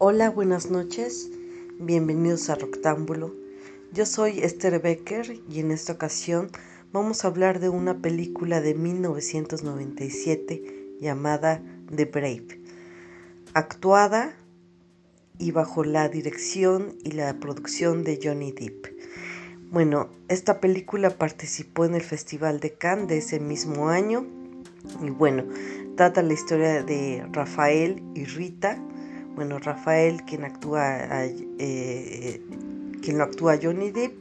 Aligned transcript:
Hola, 0.00 0.30
buenas 0.30 0.70
noches. 0.70 1.28
Bienvenidos 1.80 2.50
a 2.50 2.54
Roctámbulo. 2.54 3.34
Yo 3.92 4.06
soy 4.06 4.38
Esther 4.38 4.80
Becker 4.80 5.40
y 5.50 5.58
en 5.58 5.72
esta 5.72 5.94
ocasión 5.94 6.52
vamos 6.92 7.24
a 7.24 7.26
hablar 7.26 7.58
de 7.58 7.68
una 7.68 7.98
película 7.98 8.60
de 8.60 8.74
1997 8.74 10.98
llamada 11.00 11.60
The 11.92 12.04
Brave, 12.04 12.60
actuada 13.54 14.36
y 15.36 15.50
bajo 15.50 15.82
la 15.82 16.08
dirección 16.08 16.94
y 17.02 17.10
la 17.10 17.34
producción 17.40 18.04
de 18.04 18.20
Johnny 18.22 18.52
Depp. 18.52 18.86
Bueno, 19.72 20.10
esta 20.28 20.60
película 20.60 21.10
participó 21.10 21.86
en 21.86 21.96
el 21.96 22.02
Festival 22.02 22.60
de 22.60 22.74
Cannes 22.74 23.08
de 23.08 23.18
ese 23.18 23.40
mismo 23.40 23.88
año 23.88 24.24
y 25.02 25.10
bueno, 25.10 25.42
trata 25.96 26.22
la 26.22 26.34
historia 26.34 26.84
de 26.84 27.26
Rafael 27.32 28.00
y 28.14 28.26
Rita. 28.26 28.80
Bueno, 29.38 29.60
Rafael, 29.60 30.24
quien 30.24 30.42
actúa, 30.42 30.98
eh, 31.24 32.42
quien 33.00 33.18
lo 33.18 33.22
actúa 33.22 33.56
Johnny 33.62 33.92
Depp, 33.92 34.20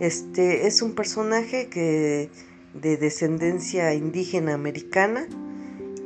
este 0.00 0.66
es 0.66 0.80
un 0.80 0.94
personaje 0.94 1.68
que 1.68 2.30
de 2.72 2.96
descendencia 2.96 3.92
indígena 3.92 4.54
americana 4.54 5.28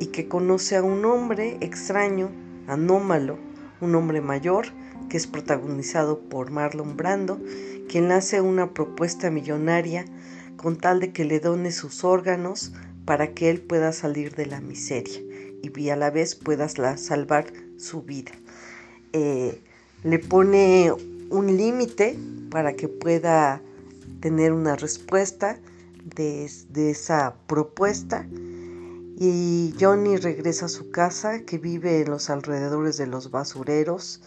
y 0.01 0.07
que 0.07 0.27
conoce 0.27 0.75
a 0.75 0.83
un 0.83 1.05
hombre 1.05 1.59
extraño, 1.61 2.29
anómalo, 2.67 3.37
un 3.79 3.95
hombre 3.95 4.19
mayor 4.19 4.65
que 5.07 5.15
es 5.15 5.27
protagonizado 5.27 6.19
por 6.19 6.51
Marlon 6.51 6.97
Brando, 6.97 7.39
quien 7.87 8.11
hace 8.11 8.41
una 8.41 8.73
propuesta 8.73 9.31
millonaria 9.31 10.03
con 10.57 10.75
tal 10.75 10.99
de 10.99 11.13
que 11.13 11.23
le 11.23 11.39
done 11.39 11.71
sus 11.71 12.03
órganos 12.03 12.73
para 13.05 13.33
que 13.33 13.49
él 13.49 13.61
pueda 13.61 13.93
salir 13.93 14.35
de 14.35 14.45
la 14.45 14.59
miseria 14.59 15.21
y 15.61 15.89
a 15.89 15.95
la 15.95 16.09
vez 16.09 16.35
pueda 16.35 16.67
salvar 16.67 17.45
su 17.77 18.01
vida. 18.03 18.31
Eh, 19.13 19.61
le 20.03 20.19
pone 20.19 20.91
un 21.29 21.57
límite 21.57 22.17
para 22.49 22.73
que 22.73 22.87
pueda 22.87 23.61
tener 24.19 24.53
una 24.53 24.75
respuesta 24.75 25.59
de, 26.15 26.49
esa 26.89 27.35
propuesta. 27.47 28.25
Y 29.17 29.75
Johnny 29.79 30.17
regresa 30.17 30.65
a 30.65 30.69
su 30.69 30.89
casa 30.89 31.41
que 31.41 31.57
vive 31.57 32.01
en 32.01 32.09
los 32.09 32.29
alrededores 32.29 32.97
de 32.97 33.07
los 33.07 33.31
basureros. 33.31 34.21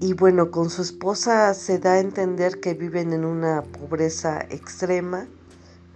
Y 0.00 0.14
bueno, 0.14 0.50
con 0.50 0.70
su 0.70 0.82
esposa 0.82 1.54
se 1.54 1.78
da 1.78 1.94
a 1.94 2.00
entender 2.00 2.60
que 2.60 2.74
viven 2.74 3.12
en 3.12 3.24
una 3.24 3.62
pobreza 3.62 4.40
extrema, 4.50 5.26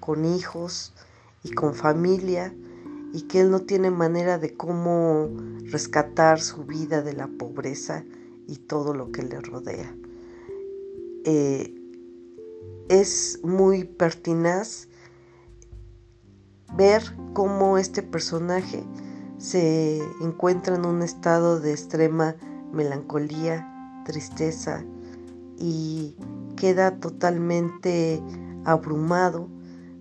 con 0.00 0.24
hijos 0.24 0.94
y 1.42 1.52
con 1.52 1.74
familia, 1.74 2.52
y 3.12 3.22
que 3.22 3.40
él 3.40 3.50
no 3.50 3.60
tiene 3.60 3.90
manera 3.90 4.38
de 4.38 4.54
cómo 4.54 5.30
rescatar 5.64 6.40
su 6.40 6.64
vida 6.64 7.02
de 7.02 7.14
la 7.14 7.26
pobreza 7.26 8.04
y 8.46 8.56
todo 8.56 8.94
lo 8.94 9.12
que 9.12 9.22
le 9.22 9.40
rodea. 9.40 9.94
Eh, 11.24 11.74
es 12.88 13.40
muy 13.42 13.84
pertinaz 13.84 14.88
ver 16.76 17.02
cómo 17.34 17.78
este 17.78 18.02
personaje 18.02 18.84
se 19.38 20.00
encuentra 20.20 20.76
en 20.76 20.86
un 20.86 21.02
estado 21.02 21.60
de 21.60 21.72
extrema 21.72 22.36
melancolía, 22.72 24.02
tristeza 24.04 24.84
y 25.58 26.16
queda 26.56 26.98
totalmente 26.98 28.22
abrumado 28.64 29.48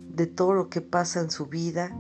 de 0.09 0.28
todo 0.28 0.53
lo 0.53 0.69
que 0.69 0.81
pasa 0.81 1.19
en 1.19 1.30
su 1.30 1.45
vida 1.45 1.95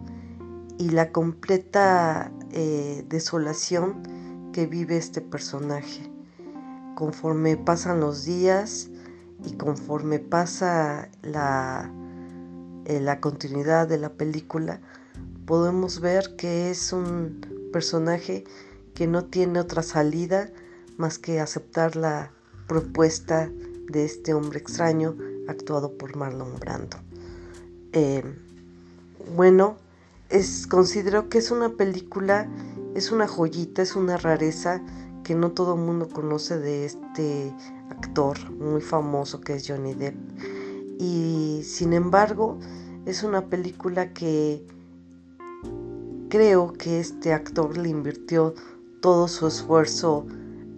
y 0.77 0.89
la 0.89 1.11
completa 1.11 2.31
eh, 2.51 3.05
desolación 3.09 4.51
que 4.53 4.67
vive 4.67 4.97
este 4.97 5.21
personaje. 5.21 6.11
Conforme 6.95 7.57
pasan 7.57 7.99
los 7.99 8.25
días 8.25 8.89
y 9.45 9.53
conforme 9.53 10.19
pasa 10.19 11.09
la, 11.21 11.91
eh, 12.85 12.99
la 12.99 13.19
continuidad 13.19 13.87
de 13.87 13.97
la 13.97 14.09
película, 14.13 14.81
podemos 15.45 16.01
ver 16.01 16.35
que 16.35 16.71
es 16.71 16.91
un 16.93 17.69
personaje 17.71 18.43
que 18.93 19.07
no 19.07 19.25
tiene 19.25 19.59
otra 19.59 19.83
salida 19.83 20.49
más 20.97 21.19
que 21.19 21.39
aceptar 21.39 21.95
la 21.95 22.31
propuesta 22.67 23.49
de 23.91 24.05
este 24.05 24.33
hombre 24.33 24.59
extraño 24.59 25.15
actuado 25.47 25.97
por 25.97 26.15
Marlon 26.15 26.59
Brando. 26.59 26.97
Eh, 27.93 28.23
bueno, 29.35 29.77
es, 30.29 30.67
considero 30.67 31.29
que 31.29 31.37
es 31.37 31.51
una 31.51 31.69
película, 31.69 32.49
es 32.95 33.11
una 33.11 33.27
joyita, 33.27 33.81
es 33.81 33.95
una 33.95 34.17
rareza 34.17 34.81
que 35.23 35.35
no 35.35 35.51
todo 35.51 35.75
el 35.75 35.81
mundo 35.81 36.07
conoce 36.09 36.57
de 36.57 36.85
este 36.85 37.53
actor 37.89 38.37
muy 38.51 38.81
famoso 38.81 39.41
que 39.41 39.55
es 39.55 39.67
Johnny 39.67 39.93
Depp. 39.93 40.15
Y 40.99 41.61
sin 41.63 41.93
embargo, 41.93 42.57
es 43.05 43.23
una 43.23 43.45
película 43.45 44.13
que 44.13 44.65
creo 46.29 46.73
que 46.73 46.99
este 46.99 47.33
actor 47.33 47.77
le 47.77 47.89
invirtió 47.89 48.53
todo 49.01 49.27
su 49.27 49.47
esfuerzo 49.47 50.25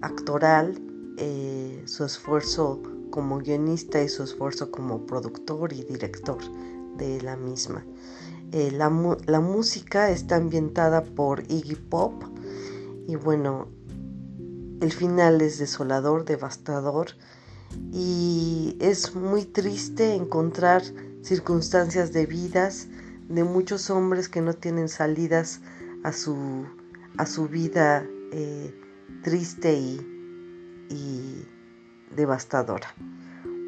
actoral, 0.02 0.82
eh, 1.18 1.82
su 1.86 2.06
esfuerzo 2.06 2.82
como 3.10 3.40
guionista 3.40 4.02
y 4.02 4.10
su 4.10 4.24
esfuerzo 4.24 4.72
como 4.72 5.06
productor 5.06 5.74
y 5.74 5.84
director 5.84 6.38
de 6.98 7.22
la 7.22 7.36
misma. 7.36 7.84
Eh, 8.52 8.72
la, 8.72 8.90
la, 9.28 9.40
música 9.40 10.10
está 10.10 10.38
ambientada 10.38 11.04
por 11.04 11.44
Iggy 11.52 11.76
Pop 11.76 12.24
y 13.08 13.16
bueno, 13.16 13.68
el 14.82 14.92
final 14.92 15.42
es 15.42 15.60
desolador, 15.60 16.26
devastador 16.26 17.10
y 17.92 18.76
es 18.80 19.14
muy 19.16 19.46
triste 19.46 20.16
encontrar 20.16 20.82
circunstancias 21.22 22.12
de 22.12 22.26
vidas 22.26 22.88
de 23.28 23.44
muchos 23.44 23.92
hombres 23.92 24.30
que 24.30 24.42
no 24.42 24.54
tienen 24.54 24.90
salidas 24.90 25.62
a 26.04 26.12
su 26.12 26.66
a 27.18 27.26
su 27.26 27.48
vida 27.48 28.06
eh, 28.32 28.74
triste 29.24 29.74
y, 29.74 30.00
y 30.90 31.46
devastadora. 32.16 32.96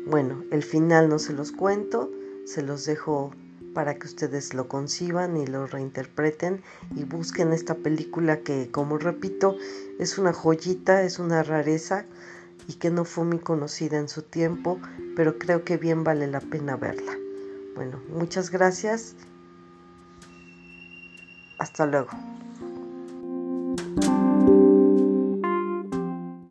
Bueno, 0.08 0.44
el 0.52 0.64
final 0.64 1.10
no 1.10 1.20
se 1.20 1.34
los 1.34 1.52
cuento, 1.52 2.10
se 2.46 2.62
los 2.62 2.86
dejo 2.86 3.32
para 3.74 3.96
que 3.96 4.08
ustedes 4.08 4.54
lo 4.54 4.68
conciban 4.68 5.38
y 5.38 5.48
lo 5.48 5.68
reinterpreten 5.68 6.62
y 6.96 7.04
busquen 7.04 7.54
esta 7.54 7.76
película 7.76 8.40
que, 8.40 8.70
como 8.72 8.98
repito, 8.98 9.56
es 10.00 10.18
una 10.18 10.34
joyita, 10.34 11.04
es 11.04 11.20
una 11.20 11.44
rareza 11.44 12.06
y 12.68 12.74
que 12.74 12.90
no 12.90 13.06
fue 13.06 13.26
muy 13.26 13.40
conocida 13.40 13.98
en 13.98 14.10
su 14.10 14.22
tiempo, 14.24 14.80
pero 15.16 15.38
creo 15.38 15.64
que 15.64 15.78
bien 15.78 16.04
vale 16.04 16.28
la 16.28 16.40
pena 16.40 16.76
verla. 16.76 17.14
Bueno, 17.76 18.02
muchas 18.10 18.50
gracias. 18.52 19.16
Hasta 21.58 21.86
luego. 21.86 22.10